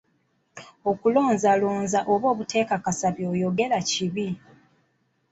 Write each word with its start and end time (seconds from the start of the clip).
Okulonzalonza 0.89 1.99
oba 2.13 2.25
obuteekakasa 2.33 3.07
by'oyogera 3.15 3.77
kibi. 3.89 4.27